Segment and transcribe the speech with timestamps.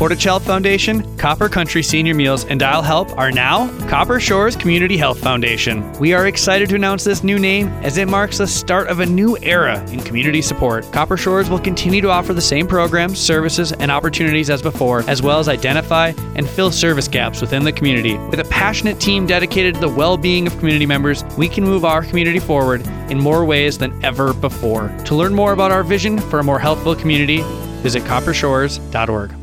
[0.00, 4.96] Portage Health Foundation, Copper Country Senior Meals, and Dial Help are now Copper Shores Community
[4.96, 5.92] Health Foundation.
[5.98, 9.04] We are excited to announce this new name as it marks the start of a
[9.04, 10.90] new era in community support.
[10.90, 15.20] Copper Shores will continue to offer the same programs, services, and opportunities as before, as
[15.20, 18.16] well as identify and fill service gaps within the community.
[18.30, 21.84] With a passionate team dedicated to the well being of community members, we can move
[21.84, 24.88] our community forward in more ways than ever before.
[25.04, 27.42] To learn more about our vision for a more healthful community,
[27.82, 29.39] visit coppershores.org.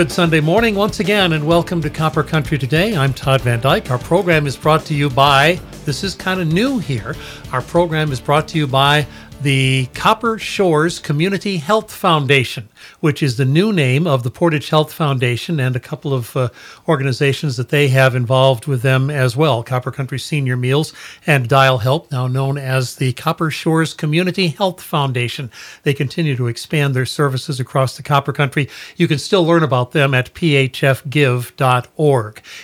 [0.00, 2.96] Good Sunday morning once again, and welcome to Copper Country Today.
[2.96, 3.90] I'm Todd Van Dyke.
[3.90, 7.14] Our program is brought to you by, this is kind of new here.
[7.52, 9.06] Our program is brought to you by
[9.42, 12.68] the Copper Shores Community Health Foundation,
[13.00, 16.50] which is the new name of the Portage Health Foundation and a couple of uh,
[16.86, 20.92] organizations that they have involved with them as well Copper Country Senior Meals
[21.26, 25.50] and Dial Help, now known as the Copper Shores Community Health Foundation.
[25.84, 28.68] They continue to expand their services across the Copper Country.
[28.96, 30.82] You can still learn about them at phfgive.org.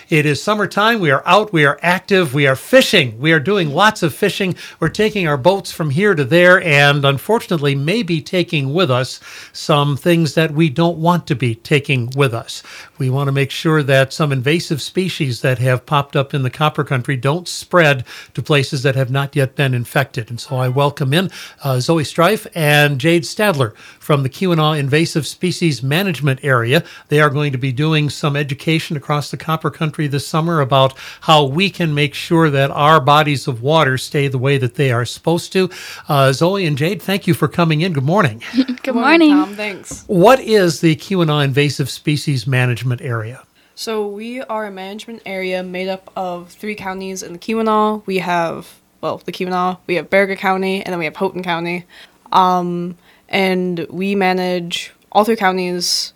[0.09, 0.99] It is summertime.
[0.99, 3.19] We are out, we are active, we are fishing.
[3.19, 4.55] We are doing lots of fishing.
[4.79, 9.21] We're taking our boats from here to there and unfortunately may be taking with us
[9.53, 12.61] some things that we don't want to be taking with us.
[12.97, 16.49] We want to make sure that some invasive species that have popped up in the
[16.49, 20.29] copper country don't spread to places that have not yet been infected.
[20.29, 21.31] And so I welcome in
[21.63, 26.83] uh, Zoe Sterrif and Jade Stadler from the Keweenaw Invasive Species Management Area.
[27.07, 30.97] They are going to be doing some education across the copper country this summer about
[31.21, 34.91] how we can make sure that our bodies of water stay the way that they
[34.91, 35.69] are supposed to.
[36.09, 37.93] Uh, Zoe and Jade, thank you for coming in.
[37.93, 38.41] Good morning.
[38.83, 39.31] Good morning.
[39.31, 39.55] Tom.
[39.55, 40.03] Thanks.
[40.07, 43.43] What is the Keweenaw Invasive Species Management Area?
[43.75, 48.05] So we are a management area made up of three counties in the Keweenaw.
[48.05, 51.85] We have well, the Keweenaw, we have Baraga County, and then we have Houghton County.
[52.31, 52.97] Um,
[53.29, 56.13] and we manage all three counties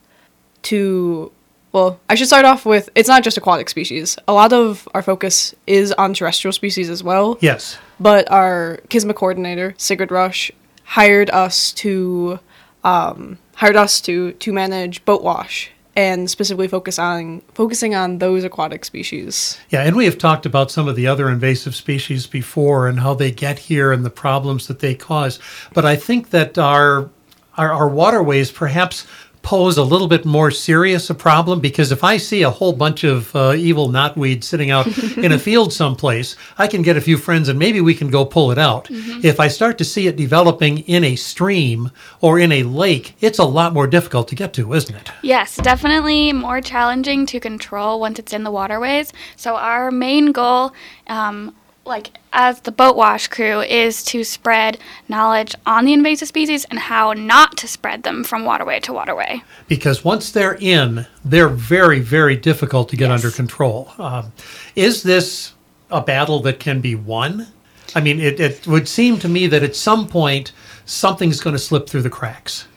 [0.63, 1.31] to
[1.71, 4.17] well, I should start off with it's not just aquatic species.
[4.27, 7.37] A lot of our focus is on terrestrial species as well.
[7.41, 7.77] Yes.
[7.99, 10.51] But our Kisma coordinator, Sigrid Resh,
[10.83, 12.39] hired us to
[12.83, 18.43] um, hired us to to manage boat wash and specifically focus on focusing on those
[18.43, 19.57] aquatic species.
[19.69, 23.13] Yeah, and we have talked about some of the other invasive species before and how
[23.13, 25.39] they get here and the problems that they cause.
[25.73, 27.09] But I think that our
[27.57, 29.05] our, our waterways perhaps
[29.41, 33.03] pose a little bit more serious a problem because if I see a whole bunch
[33.03, 34.87] of uh, evil knotweed sitting out
[35.17, 38.25] in a field someplace, I can get a few friends and maybe we can go
[38.25, 38.85] pull it out.
[38.85, 39.25] Mm-hmm.
[39.25, 43.39] If I start to see it developing in a stream or in a lake, it's
[43.39, 45.11] a lot more difficult to get to, isn't it?
[45.21, 49.11] Yes, definitely more challenging to control once it's in the waterways.
[49.35, 50.73] So our main goal
[51.07, 51.55] um,
[51.85, 54.77] like as the boat wash crew is to spread
[55.09, 59.41] knowledge on the invasive species and how not to spread them from waterway to waterway.
[59.67, 63.23] Because once they're in, they're very, very difficult to get yes.
[63.23, 63.91] under control.
[63.97, 64.31] Um,
[64.75, 65.53] is this
[65.89, 67.47] a battle that can be won?
[67.93, 70.53] I mean, it, it would seem to me that at some point
[70.85, 72.67] something's going to slip through the cracks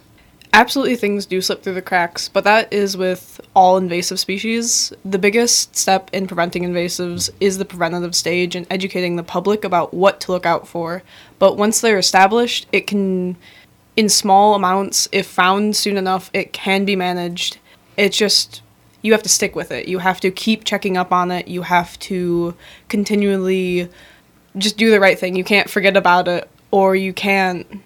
[0.54, 4.92] absolutely things do slip through the cracks, but that is with all invasive species.
[5.04, 9.92] The biggest step in preventing invasives is the preventative stage and educating the public about
[9.92, 11.02] what to look out for.
[11.40, 13.36] But once they're established, it can,
[13.96, 17.58] in small amounts, if found soon enough, it can be managed.
[17.96, 18.62] It's just,
[19.02, 19.88] you have to stick with it.
[19.88, 21.48] You have to keep checking up on it.
[21.48, 22.54] You have to
[22.88, 23.88] continually
[24.56, 25.34] just do the right thing.
[25.34, 27.82] You can't forget about it, or you can't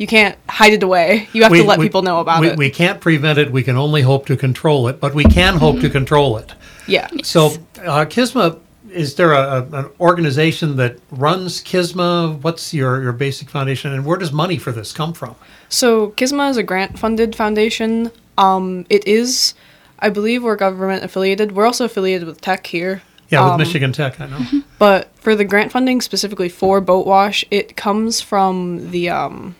[0.00, 1.28] you can't hide it away.
[1.34, 2.56] You have we, to let we, people know about we, it.
[2.56, 3.52] We can't prevent it.
[3.52, 5.84] We can only hope to control it, but we can hope mm-hmm.
[5.84, 6.54] to control it.
[6.86, 7.06] Yeah.
[7.22, 7.52] So,
[7.84, 8.58] uh, Kisma,
[8.90, 12.38] is there a, a, an organization that runs Kisma?
[12.40, 15.36] What's your, your basic foundation, and where does money for this come from?
[15.68, 18.10] So, Kisma is a grant funded foundation.
[18.38, 19.52] Um, it is,
[19.98, 21.52] I believe, we're government affiliated.
[21.52, 23.02] We're also affiliated with Tech here.
[23.28, 24.40] Yeah, with um, Michigan Tech, I know.
[24.78, 29.54] But for the grant funding specifically for Boat Wash, it comes from the um,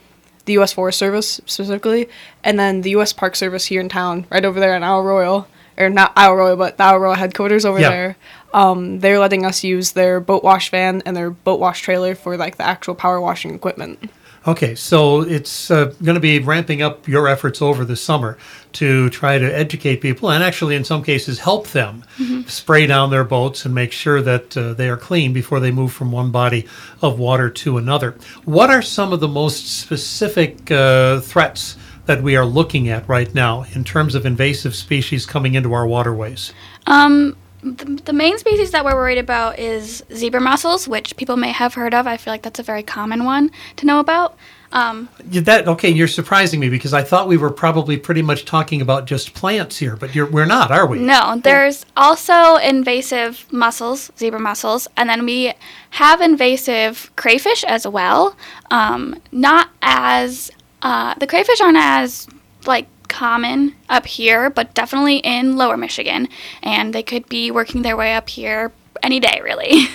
[0.51, 0.73] the U.S.
[0.73, 2.09] Forest Service specifically,
[2.43, 3.13] and then the U.S.
[3.13, 5.49] Park Service here in town, right over there in Isle Royale,
[5.79, 7.91] or not Isle Royale, but the Isle Royale headquarters over yeah.
[7.91, 8.17] there.
[8.53, 12.37] Um, they're letting us use their boat wash van and their boat wash trailer for
[12.37, 14.11] like the actual power washing equipment.
[14.47, 18.39] Okay, so it's uh, going to be ramping up your efforts over the summer
[18.73, 22.49] to try to educate people and actually, in some cases, help them mm-hmm.
[22.49, 25.93] spray down their boats and make sure that uh, they are clean before they move
[25.93, 26.67] from one body
[27.03, 28.17] of water to another.
[28.47, 31.77] What are some of the most specific uh, threats
[32.07, 35.87] that we are looking at right now in terms of invasive species coming into our
[35.87, 36.55] waterways?
[36.87, 41.53] Um, The, the main species that we're worried about is zebra mussels, which people may
[41.53, 42.07] have heard of.
[42.07, 44.37] I feel like that's a very common one to know about.
[44.73, 45.91] Um, That okay?
[45.91, 49.77] You're surprising me because I thought we were probably pretty much talking about just plants
[49.79, 51.01] here, but you're, we're not, are we?
[51.01, 55.53] no, there's also invasive mussels, zebra mussels, and then we
[55.91, 58.37] have invasive crayfish as well.
[58.71, 60.51] Um, not as
[60.83, 62.29] uh, the crayfish aren't as
[62.65, 66.29] like common up here, but definitely in Lower Michigan,
[66.63, 68.73] and they could be working their way up here
[69.03, 69.85] any day, really.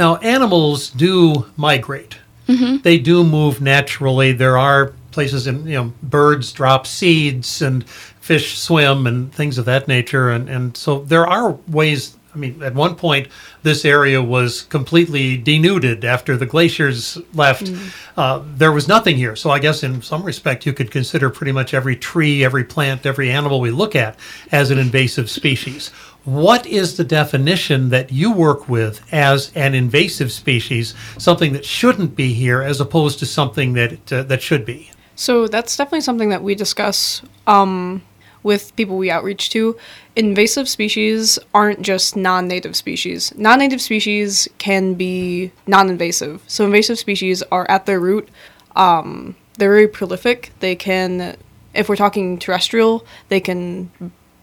[0.00, 2.16] Now, animals do migrate.
[2.48, 2.78] Mm-hmm.
[2.78, 4.32] They do move naturally.
[4.32, 9.66] There are places in you know birds drop seeds and fish swim and things of
[9.66, 12.16] that nature, and and so there are ways.
[12.34, 13.28] I mean, at one point,
[13.62, 17.72] this area was completely denuded after the glaciers left.
[18.16, 19.34] Uh, there was nothing here.
[19.34, 23.04] So, I guess in some respect, you could consider pretty much every tree, every plant,
[23.04, 24.16] every animal we look at
[24.52, 25.88] as an invasive species.
[26.24, 32.14] What is the definition that you work with as an invasive species, something that shouldn't
[32.14, 34.90] be here, as opposed to something that uh, that should be?
[35.16, 38.02] So that's definitely something that we discuss um,
[38.42, 39.76] with people we outreach to.
[40.16, 43.34] Invasive species aren't just non native species.
[43.36, 46.42] Non native species can be non invasive.
[46.46, 48.28] So invasive species are at their root,
[48.76, 50.52] um, they're very prolific.
[50.60, 51.36] They can,
[51.74, 53.90] if we're talking terrestrial, they can.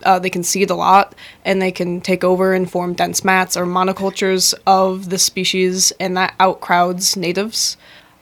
[0.03, 3.57] Uh, they can seed a lot and they can take over and form dense mats
[3.57, 7.77] or monocultures of the species and that outcrowds natives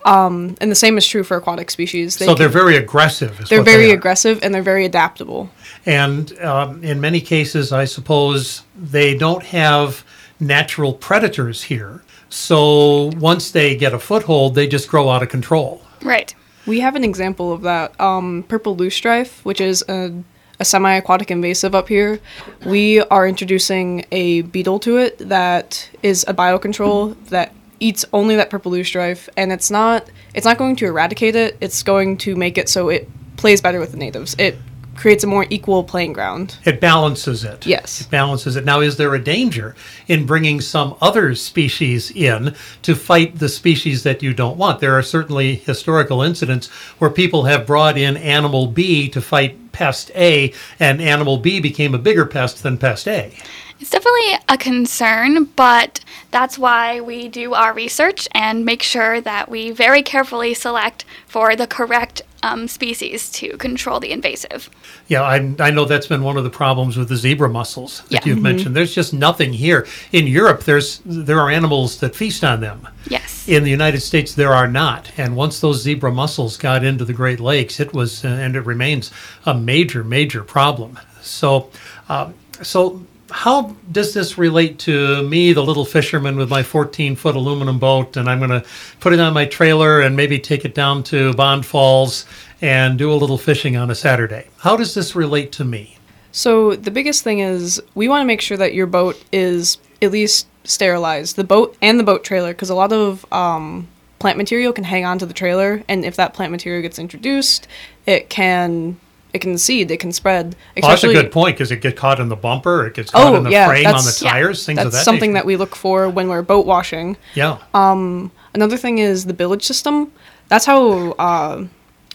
[0.06, 2.18] um, and the same is true for aquatic species.
[2.18, 3.40] They so they're can- very aggressive.
[3.42, 3.96] Is they're what they very are.
[3.96, 5.50] aggressive and they're very adaptable.
[5.86, 10.06] And um, in many cases, I suppose they don't have
[10.40, 12.04] natural predators here.
[12.30, 15.82] So once they get a foothold, they just grow out of control.
[16.04, 16.34] right.
[16.68, 17.94] We have an example of that.
[18.02, 20.12] Um, purple loosestrife, which is a,
[20.60, 22.20] a semi-aquatic invasive up here.
[22.66, 28.50] We are introducing a beetle to it that is a biocontrol that eats only that
[28.50, 31.58] purple loosestrife, and it's not it's not going to eradicate it.
[31.62, 34.36] It's going to make it so it plays better with the natives.
[34.38, 34.58] It
[34.96, 36.58] creates a more equal playing ground.
[36.64, 37.66] It balances it.
[37.66, 38.02] Yes.
[38.02, 38.66] It balances it.
[38.66, 39.76] Now, is there a danger
[40.08, 44.80] in bringing some other species in to fight the species that you don't want?
[44.80, 46.68] There are certainly historical incidents
[46.98, 51.94] where people have brought in animal B to fight pest A, and animal B became
[51.94, 53.34] a bigger pest than pest A.
[53.80, 56.00] It's definitely a concern, but
[56.32, 61.56] that's why we do our research and make sure that we very carefully select for
[61.56, 64.70] the correct um, species to control the invasive.
[65.08, 68.26] Yeah, I, I know that's been one of the problems with the zebra mussels that
[68.26, 68.34] Yeah.
[68.34, 68.76] you've mentioned.
[68.76, 69.88] There's just nothing here.
[70.12, 72.88] In Europe, there's there are animals that feast on them.
[73.08, 73.48] Yes.
[73.48, 75.12] In the United States, there are not.
[75.18, 78.62] And once those zebra mussels got into the Great Lakes, it was uh, and it
[78.62, 79.12] remains
[79.46, 80.98] a major, major problem.
[81.22, 81.72] So,
[82.10, 83.02] um, so
[83.36, 88.16] how does this relate to me, the little fisherman with my 14 foot aluminum boat,
[88.16, 88.66] and I'm going to
[89.02, 92.26] put it on my trailer and maybe take it down to Bond Falls
[92.62, 94.48] and do a little fishing on a Saturday?
[94.60, 95.98] How does this relate to me?
[96.32, 100.12] So the biggest thing is we want to make sure that your boat is at
[100.12, 104.72] least sterilized, the boat and the boat trailer, because a lot of um, plant material
[104.72, 107.68] can hang on to the trailer, and if that plant material gets introduced,
[108.06, 108.98] it can
[109.36, 110.56] it can seed, it can spread.
[110.82, 113.34] Well, that's a good point because it gets caught in the bumper, it gets caught
[113.34, 115.32] Oh, in the yeah, frame on the that's- yeah, tires, things of That's that something
[115.34, 115.42] nature.
[115.42, 117.18] that we look for when we're boat washing.
[117.34, 117.58] Yeah.
[117.74, 120.12] Another thing is the bilge system.
[120.48, 121.66] That's how uh,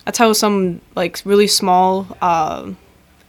[0.07, 2.71] that's how some like really small uh,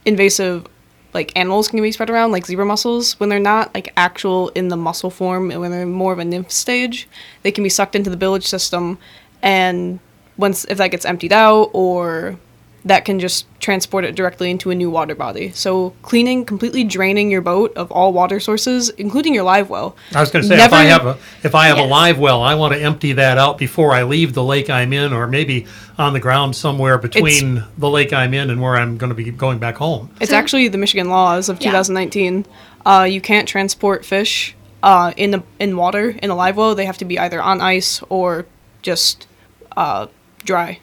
[0.06, 0.66] invasive
[1.12, 3.20] like animals can be spread around, like zebra mussels.
[3.20, 6.24] When they're not like actual in the mussel form, and when they're more of a
[6.24, 7.06] nymph stage,
[7.42, 8.96] they can be sucked into the bilge system,
[9.42, 9.98] and
[10.38, 12.38] once if that gets emptied out or
[12.84, 15.50] that can just transport it directly into a new water body.
[15.52, 19.96] So cleaning, completely draining your boat of all water sources, including your live well.
[20.14, 22.42] I was going to say if I have a if I have a live well,
[22.42, 25.66] I want to empty that out before I leave the lake I'm in, or maybe
[25.98, 29.30] on the ground somewhere between the lake I'm in and where I'm going to be
[29.30, 30.10] going back home.
[30.20, 31.70] It's actually the Michigan laws of Yeah.
[31.70, 32.46] 2019.
[32.84, 36.74] Uh, you can't transport fish uh, in the in water in a live well.
[36.74, 38.46] They have to be either on ice or
[38.82, 39.28] just
[39.76, 40.08] uh,
[40.44, 40.80] dry.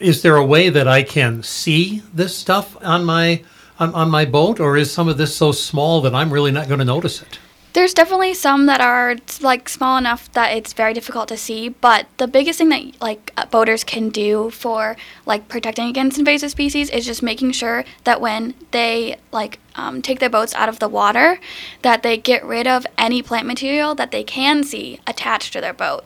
[0.00, 3.42] Is there a way that I can see this stuff on my
[3.80, 6.68] on, on my boat, or is some of this so small that I'm really not
[6.68, 7.38] going to notice it?
[7.74, 12.06] There's definitely some that are like small enough that it's very difficult to see, but
[12.16, 16.90] the biggest thing that like uh, boaters can do for like protecting against invasive species
[16.90, 20.88] is just making sure that when they like um, take their boats out of the
[20.88, 21.38] water,
[21.82, 25.74] that they get rid of any plant material that they can see attached to their
[25.74, 26.04] boat.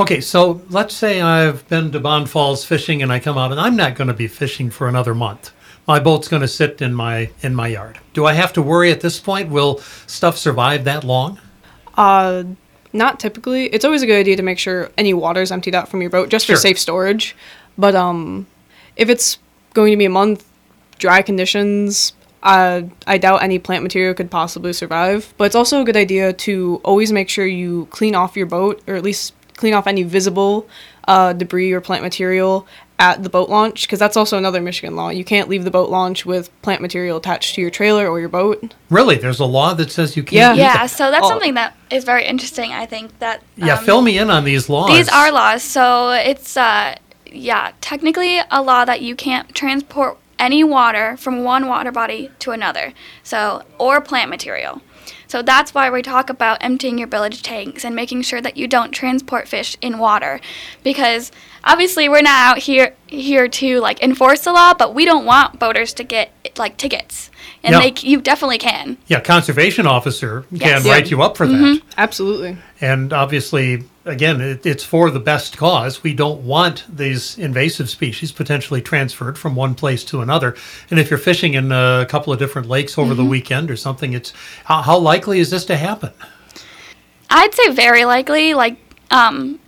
[0.00, 3.60] Okay, so let's say I've been to Bond Falls fishing and I come out and
[3.60, 5.50] I'm not going to be fishing for another month.
[5.88, 7.98] my boat's going to sit in my in my yard.
[8.12, 9.48] Do I have to worry at this point?
[9.50, 11.40] Will stuff survive that long?
[11.96, 12.44] Uh,
[12.92, 13.64] not typically.
[13.66, 16.10] It's always a good idea to make sure any water is emptied out from your
[16.10, 16.58] boat just for Sure.
[16.60, 17.34] safe storage.
[17.76, 18.46] But um,
[18.96, 19.38] if it's
[19.74, 20.44] going to be a month,
[20.98, 22.12] dry conditions,
[22.42, 25.34] uh, I doubt any plant material could possibly survive.
[25.38, 28.80] But it's also a good idea to always make sure you clean off your boat,
[28.86, 30.66] or at least clean off any visible
[31.06, 32.66] uh, debris or plant material
[33.00, 35.08] at the boat launch, because that's also another Michigan law.
[35.08, 38.28] You can't leave the boat launch with plant material attached to your trailer or your
[38.28, 38.74] boat.
[38.90, 40.56] Really, there's a law that says you can't.
[40.56, 40.88] Yeah, Yeah, it.
[40.88, 41.28] so that's Oh.
[41.28, 42.72] something that is very interesting.
[42.72, 44.90] I think that Yeah, um, fill me in on these laws.
[44.90, 46.96] These are laws, so it's uh,
[47.30, 52.50] yeah, technically a law that you can't transport any water from one water body to
[52.52, 52.92] another.
[53.22, 54.82] So or plant material.
[55.28, 58.66] So that's why we talk about emptying your bilge tanks and making sure that you
[58.66, 60.40] don't transport fish in water,
[60.82, 61.30] because
[61.62, 65.58] obviously we're not out here here to like enforce the law, but we don't want
[65.58, 67.30] boaters to get like tickets,
[67.64, 67.80] and Yeah.
[67.80, 68.96] they you definitely can.
[69.08, 70.90] Yeah, conservation officer can Yeah.
[70.90, 71.72] write you up for Mm-hmm.
[71.74, 71.82] that.
[71.96, 72.56] Absolutely.
[72.80, 76.02] And obviously, again, it, it's for the best cause.
[76.02, 80.54] We don't want these invasive species potentially transferred from one place to another.
[80.90, 83.22] And if you're fishing in a couple of different lakes over Mm-hmm.
[83.22, 84.32] the weekend or something, it's
[84.64, 86.12] how, how likely is this to happen?
[87.30, 88.54] I'd say very likely.
[88.54, 88.76] Like,
[89.10, 89.58] um,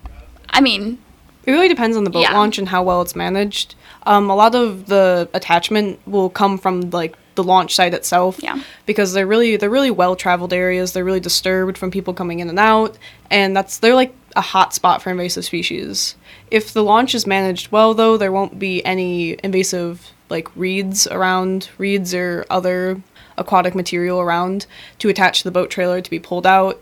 [0.51, 0.99] I mean,
[1.47, 2.35] It really depends on the boat Yeah.
[2.35, 3.75] launch and how well it's managed.
[4.05, 8.39] Um, a lot of the attachment will come from like the launch site itself.
[8.43, 8.63] Yeah.
[8.87, 10.93] Because they're really they're really well traveled areas.
[10.93, 12.99] They're really disturbed from people coming in and out,
[13.31, 16.17] and that's they're like a hot spot for invasive species.
[16.51, 21.71] If the launch is managed well, though, there won't be any invasive like reeds around,
[21.79, 23.03] reeds or other
[23.39, 24.67] aquatic material around
[24.99, 26.81] to attach to the boat trailer to be pulled out.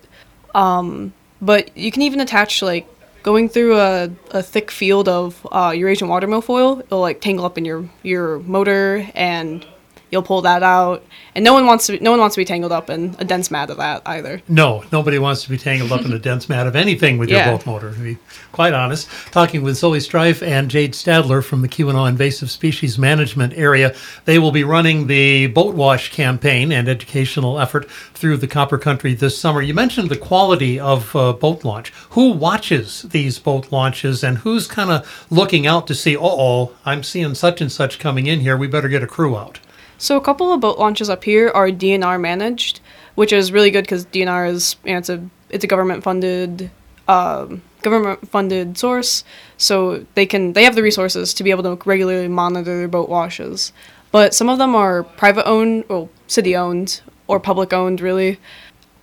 [0.55, 2.87] Um, but you can even attach like
[3.23, 6.81] going through a, a thick field of uh, Eurasian water milfoil.
[6.81, 9.67] It'll like tangle up in your your motor, and
[10.11, 11.05] you'll pull that out.
[11.35, 13.51] And no one wants to no one wants to be tangled up in a dense
[13.51, 14.43] mat of that either.
[14.49, 17.49] No, nobody wants to be tangled up in a dense mat of anything with Yeah.
[17.51, 18.19] your boat motor, to be
[18.53, 19.09] quite honest.
[19.31, 23.95] Talking with Zoe Sterrif and Jade Stadler from the Keweenaw Invasive Species Management Area.
[24.25, 29.15] They will be running the boat wash campaign and educational effort through the Copper Country
[29.15, 29.63] this summer.
[29.63, 31.91] You mentioned the quality of uh, boat launch.
[32.11, 36.73] Who watches these boat launches and who's kind of looking out to see, uh oh,
[36.85, 38.57] I'm seeing such and such coming in here.
[38.57, 39.61] We better get a crew out.
[39.99, 42.81] So a couple of boat launches up here are DNR managed,
[43.17, 46.71] which is really good because DNR is you know, it's a it's a government funded
[47.09, 49.25] um, government funded source,
[49.57, 53.09] so they can they have the resources to be able to regularly monitor their boat
[53.09, 53.73] washes.
[54.13, 58.39] But some of them are private owned, well, city owned or public owned, really.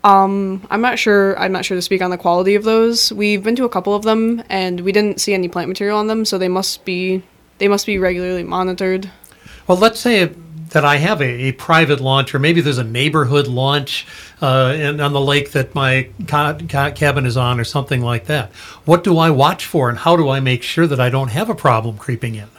[0.04, 1.38] Um, I'm not sure.
[1.40, 3.12] I'm not sure to speak on the quality of those.
[3.12, 6.08] We've been to a couple of them, and we didn't see any plant material on
[6.08, 7.24] them, so they must be
[7.58, 9.10] they must be regularly monitored.
[9.68, 10.32] Well, let's say
[10.69, 14.05] that I have a, a private launch, or maybe there's a neighborhood launch
[14.41, 18.25] uh, in, on the lake that my ca- ca- cabin is on, or something like
[18.25, 18.51] that.
[18.86, 21.50] What do I watch for, and how do I make sure that I don't have
[21.50, 22.50] a problem creeping in?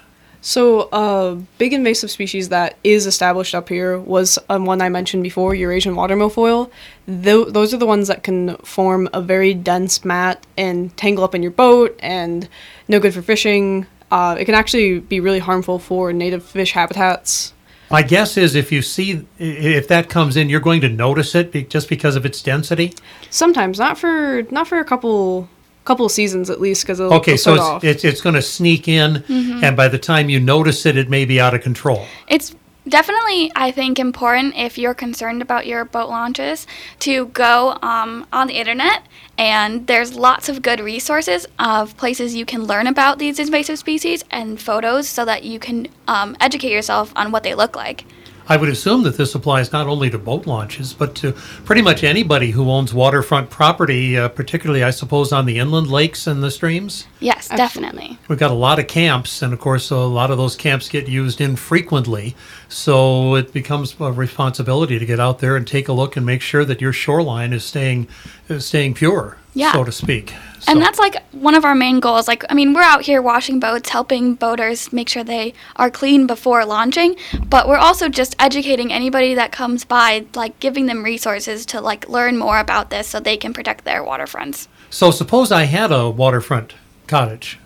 [0.41, 4.89] So, a uh, big invasive species that is established up here was um, one I
[4.89, 6.71] mentioned before, Eurasian water milfoil.
[7.09, 11.35] Tho- those are the ones that can form a very dense mat and tangle up
[11.35, 12.49] in your boat and
[12.87, 13.87] no good for fishing.
[14.13, 17.53] Uh, it can actually be really harmful for native fish habitats.
[17.91, 21.71] My guess is if you see if that comes in, you're going to notice it
[21.71, 22.95] just because of its density.
[23.31, 25.49] Sometimes, not for not for a couple
[25.85, 29.15] couple seasons at least, because Okay, it'll so it's, it's it's going to sneak in,
[29.15, 29.65] mm-hmm.
[29.65, 32.07] and by the time you notice it, it may be out of control.
[32.29, 32.55] It's
[32.89, 36.67] definitely, I think, important if you're concerned about your boat launches
[37.01, 39.03] to go um, on the internet.
[39.39, 44.25] And there's lots of good resources of places you can learn about these invasive species
[44.31, 48.05] and photos so that you can um, educate yourself on what they look like.
[48.49, 51.33] I would assume that this applies not only to boat launches, but to
[51.65, 56.27] pretty much anybody who owns waterfront property, uh, particularly, I suppose, on the inland lakes
[56.27, 57.07] and the streams.
[57.19, 58.19] Yes, definitely.
[58.29, 61.09] We've got a lot of camps, and of course, a lot of those camps get
[61.09, 62.37] used infrequently.
[62.69, 66.43] So it becomes a responsibility to get out there and take a look and make
[66.43, 68.07] sure that your shoreline is staying
[68.49, 69.73] is staying pure, Yeah.
[69.73, 70.35] so to speak.
[70.61, 72.29] So- And that's like one of our main goals.
[72.29, 76.27] Like, I mean, we're out here washing boats, helping boaters make sure they are clean
[76.27, 77.17] before launching,
[77.49, 82.07] but we're also just educating anybody that comes by, like giving them resources to like
[82.09, 84.69] learn more about this so they can protect their waterfronts.
[84.91, 86.75] So suppose I had a waterfront
[87.07, 87.59] cottage.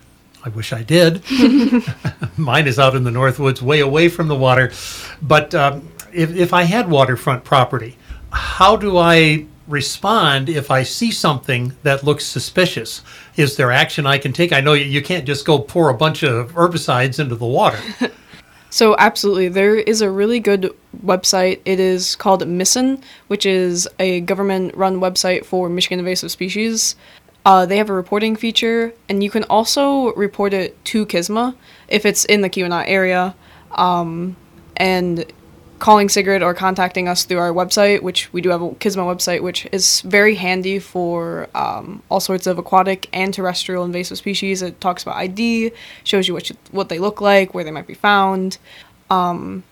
[0.45, 1.21] I wish I did.
[2.37, 4.71] Mine is out in the North Woods, way away from the water.
[5.21, 7.97] But um, if, if I had waterfront property,
[8.31, 13.01] how do I respond if I see something that looks suspicious?
[13.35, 14.51] Is there action I can take?
[14.53, 17.79] I know you, can't just go pour a bunch of herbicides into the water.
[18.73, 20.73] So absolutely, there is a really good
[21.05, 21.59] website.
[21.65, 26.95] It is called MISIN, which is a government-run website for Michigan invasive species.
[27.45, 31.53] Uh, they have a reporting feature, and you can also report it to KISMA
[31.89, 33.35] if it's in the Keweenaw area.
[33.71, 34.37] Um,
[34.77, 35.25] and
[35.81, 39.41] calling Sigrid or contacting us through our website, which we do have a KISMA website,
[39.41, 44.61] which is very handy for um, all sorts of aquatic and terrestrial invasive species.
[44.61, 45.71] It talks about ID,
[46.03, 48.59] shows you what you, what they look like, where they might be found.
[49.09, 49.63] Um,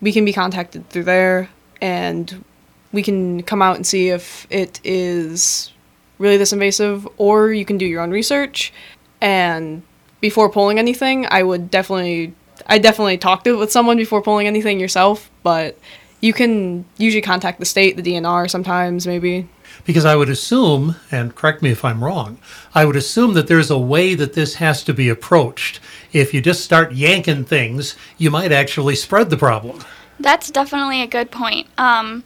[0.00, 1.48] we can be contacted through there,
[1.80, 2.44] and
[2.92, 5.72] we can come out and see if it is
[6.18, 8.72] really this invasive, or you can do your own research.
[9.20, 9.82] And
[10.20, 12.34] before pulling anything, I would definitely
[12.66, 15.78] I definitely talked with someone before pulling anything yourself, but
[16.20, 19.48] you can usually contact the state, the DNR sometimes, maybe.
[19.84, 22.38] Because I would assume, and correct me if I'm wrong,
[22.74, 25.80] I would assume that there's a way that this has to be approached.
[26.12, 29.84] If you just start yanking things, you might actually spread the problem.
[30.18, 31.66] That's definitely a good point.
[31.76, 32.24] Um,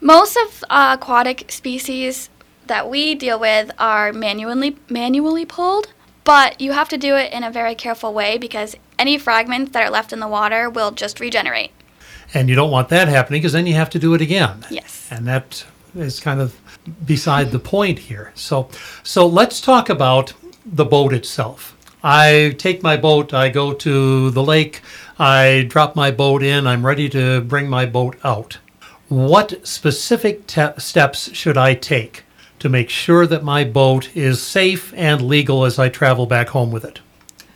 [0.00, 2.30] most of uh, aquatic species
[2.66, 5.92] that we deal with are manually manually pulled,
[6.24, 9.82] but you have to do it in a very careful way because any fragments that
[9.82, 11.70] are left in the water will just regenerate.
[12.32, 14.64] And you don't want that happening because then you have to do it again.
[14.70, 15.06] Yes.
[15.10, 16.58] And that is kind of
[17.04, 18.32] beside the point here.
[18.34, 18.70] So
[19.02, 20.32] so let's talk about
[20.64, 21.76] the boat itself.
[22.02, 24.80] I take my boat, I go to the lake,
[25.18, 28.58] I drop my boat in, I'm ready to bring my boat out.
[29.08, 32.24] What specific te- steps should I take
[32.58, 36.72] to make sure that my boat is safe and legal as I travel back home
[36.72, 37.00] with it?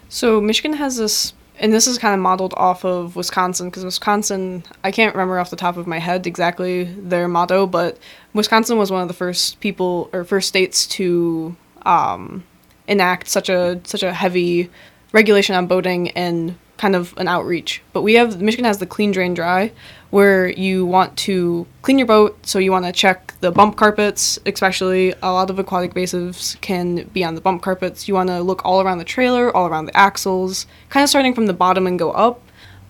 [0.09, 4.62] So Michigan has this, and this is kind of modeled off of Wisconsin because Wisconsin,
[4.85, 7.99] I can't remember off the top of my head exactly their motto, but
[8.33, 12.45] Wisconsin was one of the first people or first states to um,
[12.87, 14.71] enact such a such a heavy
[15.12, 17.82] regulation on boating and kind of an outreach.
[17.92, 19.73] But we have Michigan has the clean drain dry,
[20.11, 24.38] where you want to clean your boat, so you want to check the bunk carpets,
[24.47, 28.08] especially a lot of aquatic invasives can be on the bunk carpets.
[28.08, 31.35] You want to look all around the trailer, all around the axles, kind of starting
[31.35, 32.40] from the bottom and go up.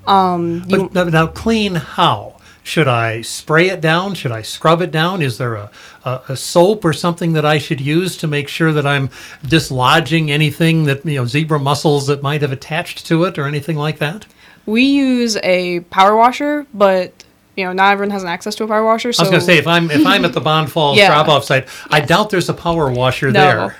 [0.06, 2.37] Um, you, But now, clean how?
[2.68, 4.12] Should I spray it down?
[4.14, 5.22] Should I scrub it down?
[5.22, 5.70] Is there a,
[6.04, 9.08] a, a soap or something that I should use to make sure that I'm
[9.42, 13.76] dislodging anything that, you know, zebra mussels that might have attached to it or anything
[13.76, 14.26] like that?
[14.66, 17.24] we use a power washer, but
[17.56, 19.14] you know not everyone has an access to a power washer.
[19.14, 21.06] So I was going to say if I'm if I'm at the Bond Falls Yeah.
[21.08, 23.40] drop-off site, I doubt there's a power washer No.
[23.40, 23.76] there.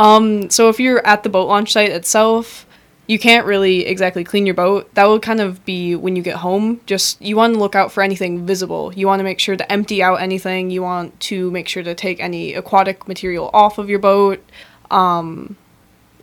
[0.00, 2.66] Um, so if you're at the boat launch site itself,
[3.12, 4.92] you can't really exactly clean your boat.
[4.94, 6.80] That will kind of be when you get home.
[6.86, 8.90] Just you want to look out for anything visible.
[8.94, 10.70] You want to make sure to empty out anything.
[10.70, 14.42] You want to make sure to take any aquatic material off of your boat.
[14.90, 15.56] Um,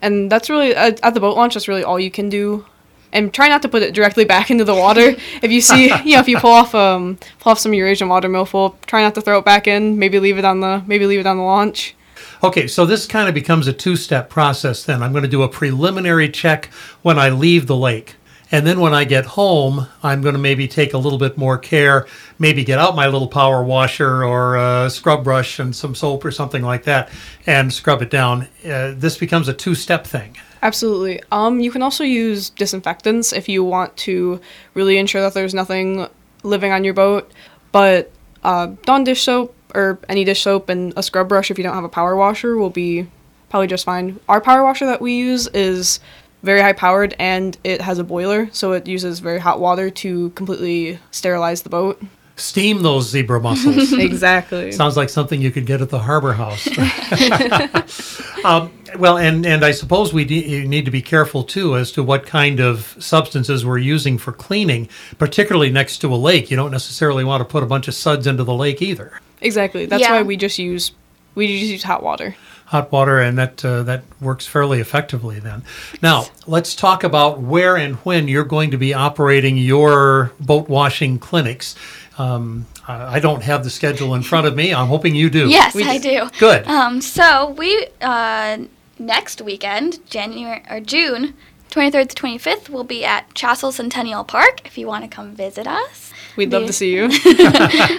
[0.01, 1.53] and that's really at, at the boat launch.
[1.53, 2.65] That's really all you can do.
[3.13, 5.15] And try not to put it directly back into the water.
[5.43, 8.29] if you see, you know, if you pull off um pull off some Eurasian water
[8.29, 9.99] milfoil, try not to throw it back in.
[9.99, 11.95] Maybe leave it on the maybe leave it on the launch.
[12.41, 15.03] Okay, so this kind of becomes a two step process then.
[15.03, 16.67] I'm going to do a preliminary check
[17.01, 18.15] when I leave the lake.
[18.51, 21.57] And then when I get home, I'm going to maybe take a little bit more
[21.57, 22.07] care,
[22.39, 26.31] maybe get out my little power washer or a scrub brush and some soap or
[26.31, 27.09] something like that
[27.45, 28.47] and scrub it down.
[28.65, 30.35] Uh, this becomes a two step thing.
[30.61, 31.21] Absolutely.
[31.31, 34.39] Um, you can also use disinfectants if you want to
[34.73, 36.07] really ensure that there's nothing
[36.43, 37.31] living on your boat.
[37.71, 38.11] But
[38.43, 41.75] uh, Dawn dish soap or any dish soap and a scrub brush if you don't
[41.75, 43.07] have a power washer will be
[43.49, 44.19] probably just fine.
[44.27, 45.99] Our power washer that we use is
[46.43, 50.29] very high powered and it has a boiler, so it uses very hot water to
[50.31, 52.01] completely sterilize the boat.
[52.39, 53.93] Steam those zebra mussels.
[53.93, 54.71] exactly.
[54.71, 56.67] Sounds like something you could get at the Harbor House.
[58.45, 62.03] um, well, and, and I suppose we de- need to be careful too as to
[62.03, 66.49] what kind of substances we're using for cleaning, particularly next to a lake.
[66.49, 69.19] You don't necessarily want to put a bunch of suds into the lake either.
[69.41, 69.85] Exactly.
[69.85, 70.13] That's Yeah.
[70.13, 70.91] why we just use
[71.35, 72.35] we just use hot water.
[72.69, 75.39] Hot water, and that uh, that works fairly effectively.
[75.39, 75.63] Then,
[76.01, 81.17] now let's talk about where and when you're going to be operating your boat washing
[81.17, 81.75] clinics.
[82.19, 84.71] Um, I I don't have the schedule in front of me.
[84.73, 85.49] I'm hoping you do.
[85.49, 86.29] Yes, We I do.
[86.37, 86.67] Good.
[86.67, 88.59] Um, so we uh,
[88.99, 91.33] next weekend, January or June
[91.71, 94.65] 23rd to 25th, we'll be at Chassell Centennial Park.
[94.65, 97.05] If you want to come visit us, We'd love to see you.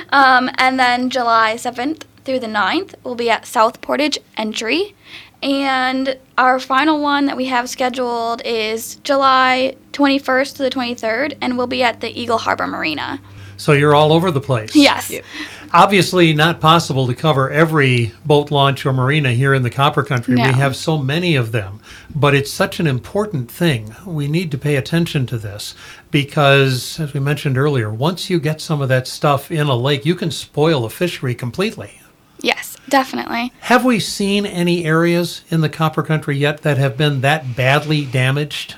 [0.11, 4.95] um, and then July 7th through the 9th, we'll be at South Portage Entry.
[5.43, 11.57] And our final one that we have scheduled is July 21st to the 23rd, and
[11.57, 13.21] we'll be at the Eagle Harbor Marina.
[13.57, 14.75] So you're all over the place.
[14.75, 15.11] Yes.
[15.11, 15.25] Yep.
[15.73, 20.35] Obviously, not possible to cover every boat launch or marina here in the Copper Country.
[20.35, 20.45] No.
[20.45, 21.81] We have so many of them,
[22.15, 23.95] but it's such an important thing.
[24.07, 25.75] We need to pay attention to this
[26.11, 30.07] because, as we mentioned earlier, once you get some of that stuff in a lake,
[30.07, 32.01] you can spoil a fishery completely.
[32.43, 33.53] Yes, definitely.
[33.61, 38.05] Have we seen any areas in the Copper Country yet that have been that badly
[38.05, 38.77] damaged?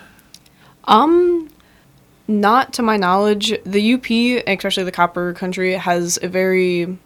[0.84, 1.48] Um,
[2.26, 3.54] not to my knowledge.
[3.64, 6.98] The UP, especially the Copper Country, has a very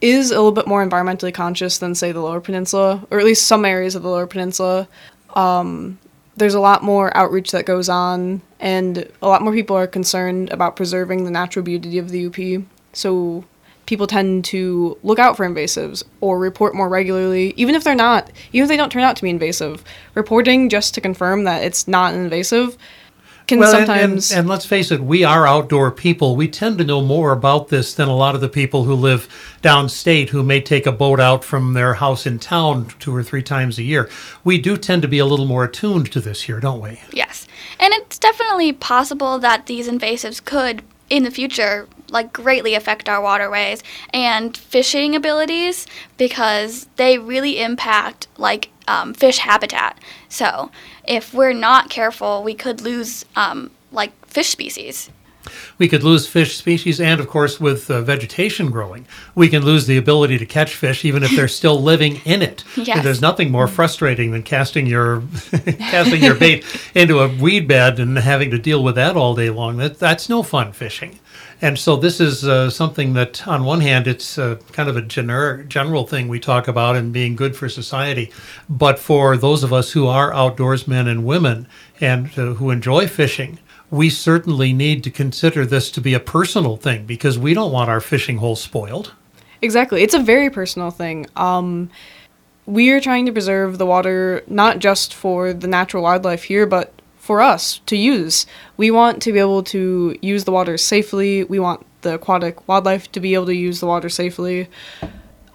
[0.00, 3.46] is a little bit more environmentally conscious than say the Lower Peninsula, or at least
[3.46, 4.88] some areas of the Lower Peninsula.
[5.34, 5.98] Um,
[6.36, 10.50] there's a lot more outreach that goes on, and a lot more people are concerned
[10.50, 12.64] about preserving the natural beauty of the UP.
[12.94, 13.44] So
[13.90, 18.30] people tend to look out for invasives or report more regularly, even if they're not,
[18.52, 19.82] even if they don't turn out to be invasive.
[20.14, 22.78] Reporting just to confirm that it's not invasive
[23.48, 24.30] can Well, and- sometimes.
[24.30, 26.36] and, and let's face it, we are outdoor people.
[26.36, 29.28] We tend to know more about this than a lot of the people who live
[29.60, 33.42] downstate who may take a boat out from their house in town two or three
[33.42, 34.08] times a year.
[34.44, 37.00] We do tend to be a little more attuned to this here, don't we?
[37.12, 37.48] Yes.
[37.80, 43.20] And it's definitely possible that these invasives could, in the future, like greatly affect our
[43.20, 49.98] waterways and fishing abilities because they really impact like um, fish habitat.
[50.28, 50.70] So
[51.04, 55.10] if we're not careful, we could lose um, like fish species.
[55.78, 59.86] We could lose fish species, and of course, with uh, vegetation growing, we can lose
[59.86, 62.64] the ability to catch fish, even if they're still living in it.
[62.76, 62.98] Yes.
[62.98, 65.22] And there's nothing more frustrating than casting your
[65.78, 69.50] casting your bait into a weed bed and having to deal with that all day
[69.50, 69.76] long.
[69.76, 71.18] That that's no fun fishing.
[71.62, 75.02] And so this is uh, something that, on one hand, it's uh, kind of a
[75.02, 78.32] generic, general thing we talk about and being good for society,
[78.68, 81.68] but for those of us who are outdoorsmen and women
[82.00, 83.58] and uh, who enjoy fishing
[83.90, 87.90] we certainly need to consider this to be a personal thing because we don't want
[87.90, 89.12] our fishing hole spoiled.
[89.62, 90.02] Exactly.
[90.02, 91.26] It's a very personal thing.
[91.36, 91.90] Um,
[92.66, 96.92] we are trying to preserve the water not just for the natural wildlife here, but
[97.20, 98.46] for us to use.
[98.78, 101.44] We want to be able to use the water safely.
[101.44, 104.68] We want the aquatic wildlife to be able to use the water safely.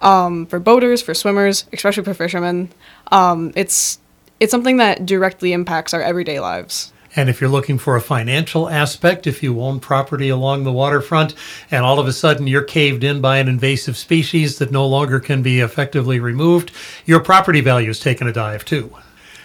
[0.00, 2.70] Um, for boaters, for swimmers, especially for fishermen,
[3.10, 3.98] um, it's
[4.38, 6.92] it's something that directly impacts our everyday lives.
[7.16, 11.34] And if you're looking for a financial aspect, if you own property along the waterfront
[11.70, 15.18] and all of a sudden you're caved in by an invasive species that no longer
[15.18, 16.70] can be effectively removed,
[17.06, 18.94] your property value is taking a dive too.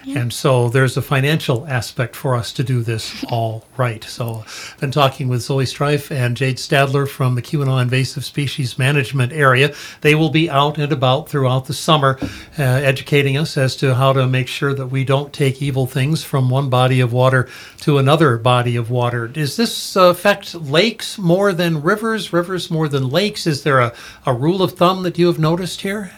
[0.06, 4.02] And so there's a financial aspect for us to do this all right.
[4.04, 8.78] So I've been talking with Zoe Sterrif and Jade Stadler from the Keweenaw Invasive Species
[8.78, 9.74] Management Area.
[10.00, 12.18] They will be out and about throughout the summer,
[12.58, 16.24] uh, educating us as to how to make sure that we don't take evil things
[16.24, 17.48] from one body of water
[17.80, 19.28] to another body of water.
[19.28, 23.46] Does this uh, affect lakes more than rivers, rivers more than lakes?
[23.46, 23.94] Is there a,
[24.26, 26.12] a rule of thumb that you have noticed here?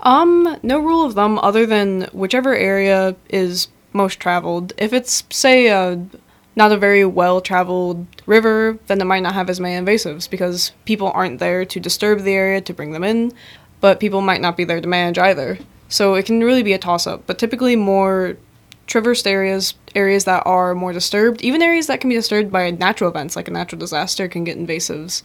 [0.00, 4.72] Um, no rule of thumb other than whichever area is most traveled.
[4.76, 6.04] If it's say a
[6.54, 10.72] not a very well traveled river, then it might not have as many invasives because
[10.84, 13.32] people aren't there to disturb the area to bring them in,
[13.80, 15.58] but people might not be there to manage either.
[15.88, 17.26] So it can really be a toss up.
[17.26, 18.36] But typically more
[18.86, 23.10] traversed areas, areas that are more disturbed, even areas that can be disturbed by natural
[23.10, 25.22] events like a natural disaster can get invasives.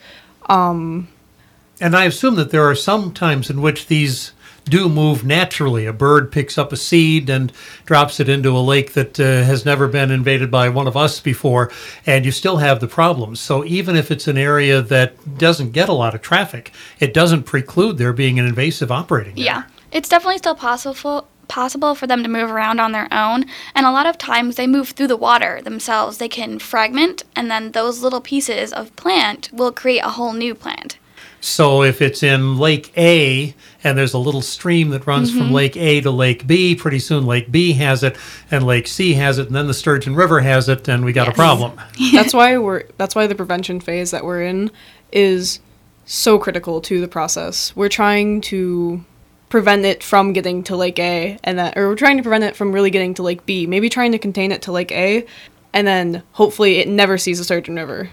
[1.80, 4.34] And I assume that there are some times in which these
[4.66, 5.86] do move naturally.
[5.86, 7.52] A bird picks up a seed and
[7.86, 11.20] drops it into a lake that uh, has never been invaded by one of us
[11.20, 11.72] before,
[12.06, 13.40] and you still have the problems.
[13.40, 17.44] So even if it's an area that doesn't get a lot of traffic, it doesn't
[17.44, 19.36] preclude there being an invasive operating.
[19.36, 19.46] there.
[19.46, 23.46] Yeah, it's definitely still possible possible for them to move around on their own,
[23.76, 26.18] and a lot of times they move through the water themselves.
[26.18, 30.56] They can fragment, and then those little pieces of plant will create a whole new
[30.56, 30.98] plant.
[31.42, 35.54] So if it's in Lake A and there's a little stream that runs from mm-hmm.
[35.54, 38.16] Lake A to Lake B, pretty soon Lake B has it
[38.52, 41.28] and Lake C has it, and then the Sturgeon River has it, and we got
[41.28, 41.74] a problem.
[42.14, 44.72] that's why we're that's why the prevention phase that we're in
[45.12, 45.60] is
[46.06, 47.76] so critical to the process.
[47.76, 49.04] We're trying to
[49.50, 52.56] prevent it from getting to Lake A and that or we're trying to prevent it
[52.56, 53.66] from really getting to Lake B.
[53.66, 55.26] Maybe trying to contain it to Lake A
[55.74, 58.10] and then hopefully it never sees the Sturgeon River.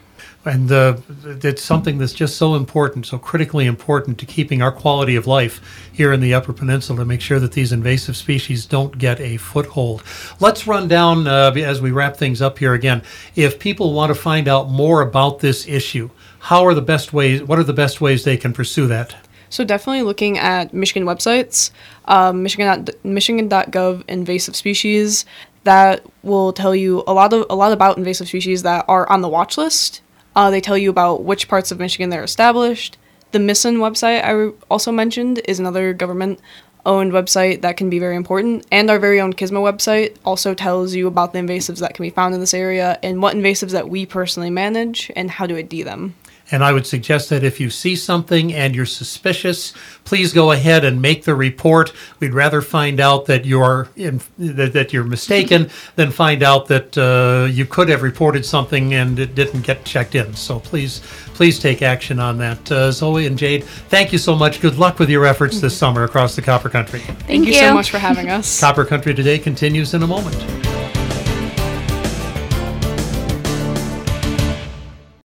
[0.48, 5.14] And uh, it's something that's just so important, so critically important to keeping our quality
[5.14, 8.96] of life here in the Upper Peninsula to make sure that these invasive species don't
[8.96, 10.02] get a foothold.
[10.40, 13.02] Let's run down uh, as we wrap things up here again.
[13.36, 16.08] If people want to find out more about this issue,
[16.38, 17.42] how are the best ways?
[17.42, 19.14] What are the best ways they can pursue that?
[19.50, 21.72] So definitely looking at Michigan websites,
[22.06, 25.26] um, Michigan Michigan.gov invasive species
[25.64, 29.20] that will tell you a lot of a lot about invasive species that are on
[29.20, 30.00] the watch list.
[30.36, 32.96] Uh, they tell you about which parts of Michigan they're established.
[33.32, 36.40] The MISIN website I also mentioned is another government
[36.86, 38.66] owned website that can be very important.
[38.72, 42.10] And our very own Kisma website also tells you about the invasives that can be
[42.10, 45.82] found in this area and what invasives that we personally manage and how to ID
[45.82, 46.14] them.
[46.50, 50.84] And I would suggest that if you see something and you're suspicious, please go ahead
[50.84, 51.92] and make the report.
[52.20, 56.96] We'd rather find out that you're in, that, that you're mistaken than find out that
[56.96, 60.34] uh, you could have reported something and it didn't get checked in.
[60.34, 61.00] So please,
[61.34, 62.72] please take action on that.
[62.72, 64.60] Uh, Zoe and Jade, thank you so much.
[64.60, 67.00] Good luck with your efforts this summer across the Copper Country.
[67.00, 68.58] Thank, Thank you so much for having us.
[68.58, 70.36] Copper Country Today continues in a moment.